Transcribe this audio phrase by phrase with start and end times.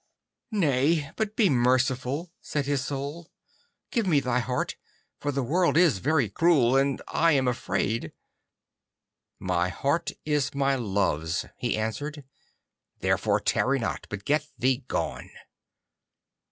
[0.49, 3.29] 'Nay, but be merciful,' said his Soul:
[3.91, 4.75] 'give me thy heart,
[5.19, 8.11] for the world is very cruel, and I am afraid.'
[9.37, 12.23] 'My heart is my love's,' he answered,
[13.01, 15.29] 'therefore tarry not, but get thee gone.